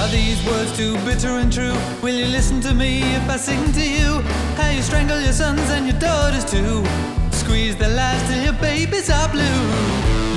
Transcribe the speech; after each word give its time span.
Are 0.00 0.08
these 0.08 0.42
words 0.46 0.74
too 0.74 0.94
bitter 1.04 1.28
and 1.28 1.52
true? 1.52 1.76
Will 2.02 2.14
you 2.14 2.24
listen 2.24 2.58
to 2.62 2.72
me 2.72 3.02
if 3.16 3.28
I 3.28 3.36
sing 3.36 3.70
to 3.72 3.84
you? 3.84 4.22
How 4.56 4.70
you 4.70 4.80
strangle 4.80 5.20
your 5.20 5.34
sons 5.34 5.68
and 5.68 5.86
your 5.86 5.98
daughters 6.00 6.46
too? 6.50 6.82
Squeeze 7.30 7.76
the 7.76 7.88
lies 7.88 8.22
till 8.26 8.42
your 8.42 8.54
babies 8.54 9.10
are 9.10 9.28
blue. 9.28 9.62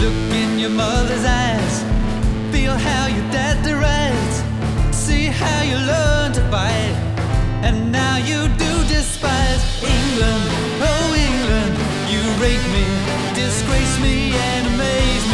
Look 0.04 0.20
in 0.41 0.60
your 0.60 0.70
mother's 0.70 1.23
eyes. 1.23 1.76
Feel 2.52 2.76
how 2.76 3.07
your 3.07 3.26
dad 3.31 3.63
derides. 3.63 4.36
See 4.94 5.28
how 5.28 5.62
you 5.64 5.78
learn 5.78 6.34
to 6.34 6.42
fight. 6.52 6.96
And 7.64 7.90
now 7.90 8.18
you 8.18 8.50
do 8.66 8.74
despise 8.92 9.64
England. 9.82 10.44
Oh, 10.90 11.08
England. 11.30 11.74
You 12.12 12.22
rape 12.44 12.68
me, 12.76 12.86
disgrace 13.34 13.96
me, 14.02 14.36
and 14.36 14.68
amaze 14.68 15.26
me. 15.32 15.33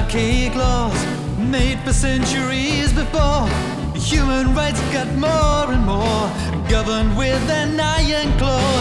Archaic 0.00 0.54
laws 0.54 0.98
made 1.38 1.78
for 1.80 1.92
centuries 1.92 2.92
before. 2.92 3.46
Human 3.94 4.54
rights 4.54 4.80
got 4.96 5.08
more 5.26 5.66
and 5.74 5.84
more, 5.84 6.24
governed 6.68 7.16
with 7.16 7.44
an 7.50 7.78
iron 7.78 8.30
claw. 8.38 8.80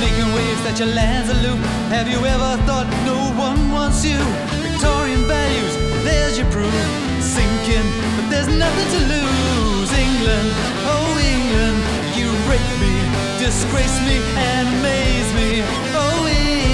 Making 0.00 0.30
waves 0.36 0.62
that 0.64 0.76
your 0.80 0.92
land's 0.94 1.28
aloof. 1.36 1.60
Have 1.94 2.08
you 2.08 2.20
ever 2.24 2.50
thought 2.66 2.88
no 3.04 3.18
one 3.36 3.60
wants 3.76 4.04
you? 4.04 4.18
Victorian 4.64 5.22
values, 5.28 5.74
there's 6.06 6.38
your 6.38 6.48
proof. 6.50 6.74
Sinking, 7.20 7.88
but 8.16 8.26
there's 8.32 8.48
nothing 8.64 8.88
to 8.94 9.00
lose. 9.14 9.90
England, 10.06 10.48
oh 10.94 11.08
England, 11.34 11.78
you 12.18 12.28
rape 12.48 12.72
me, 12.80 12.94
disgrace 13.44 13.96
me, 14.08 14.16
and 14.48 14.64
amaze 14.80 15.30
me. 15.40 15.50
Oh 15.92 16.24
England, 16.24 16.67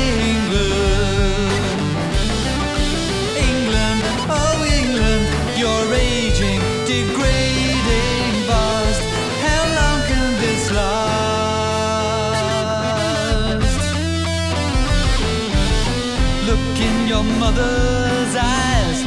mother's 17.54 18.34
eyes. 18.36 18.98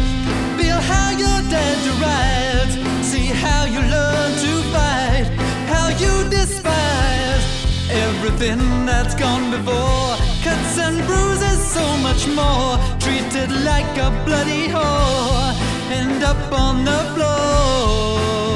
Feel 0.57 0.79
how 0.91 1.09
your 1.11 1.39
dad 1.51 1.75
derides. 1.87 2.75
See 3.05 3.27
how 3.27 3.65
you 3.65 3.79
learn 3.79 4.31
to 4.43 4.51
fight. 4.73 5.27
How 5.73 5.87
you 6.03 6.29
despise 6.29 7.43
everything 7.89 8.85
that's 8.85 9.15
gone 9.15 9.51
before. 9.51 10.15
Cuts 10.43 10.77
and 10.79 10.97
bruises, 11.05 11.59
so 11.75 11.85
much 11.97 12.27
more. 12.27 12.77
Treated 12.99 13.51
like 13.71 13.91
a 13.97 14.09
bloody 14.25 14.67
whore. 14.67 15.53
End 15.91 16.23
up 16.23 16.51
on 16.51 16.85
the 16.85 16.99
floor. 17.13 18.46